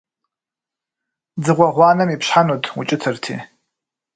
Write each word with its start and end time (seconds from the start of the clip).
Дзыгъуэ 1.39 1.69
гъуанэм 1.75 2.09
ипщхьэнут, 2.15 2.63
укӀытэрти. 2.79 3.35